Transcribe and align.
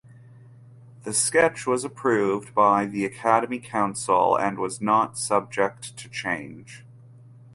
The 1.03 1.13
sketch 1.13 1.67
was 1.67 1.83
approved 1.83 2.55
by 2.55 2.87
the 2.87 3.05
Academy 3.05 3.59
Council 3.59 4.35
and 4.35 4.57
was 4.57 4.81
not 4.81 5.15
subject 5.15 5.95
to 5.95 6.09
change. 6.09 6.83